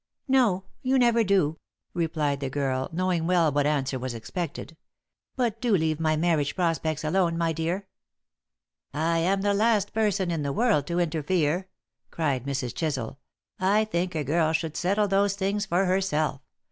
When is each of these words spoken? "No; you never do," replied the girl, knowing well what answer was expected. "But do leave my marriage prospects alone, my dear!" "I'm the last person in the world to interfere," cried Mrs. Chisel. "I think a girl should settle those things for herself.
"No; 0.27 0.63
you 0.81 0.97
never 0.97 1.23
do," 1.23 1.59
replied 1.93 2.39
the 2.39 2.49
girl, 2.49 2.89
knowing 2.91 3.27
well 3.27 3.51
what 3.51 3.67
answer 3.67 3.99
was 3.99 4.15
expected. 4.15 4.75
"But 5.35 5.61
do 5.61 5.73
leave 5.77 5.99
my 5.99 6.15
marriage 6.15 6.55
prospects 6.55 7.03
alone, 7.03 7.37
my 7.37 7.53
dear!" 7.53 7.85
"I'm 8.95 9.41
the 9.41 9.53
last 9.53 9.93
person 9.93 10.31
in 10.31 10.41
the 10.41 10.53
world 10.53 10.87
to 10.87 10.97
interfere," 10.99 11.67
cried 12.09 12.45
Mrs. 12.45 12.73
Chisel. 12.73 13.19
"I 13.59 13.85
think 13.85 14.15
a 14.15 14.23
girl 14.23 14.53
should 14.53 14.75
settle 14.75 15.07
those 15.07 15.35
things 15.35 15.67
for 15.67 15.85
herself. 15.85 16.41